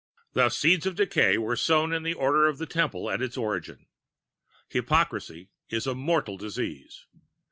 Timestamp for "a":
5.85-5.93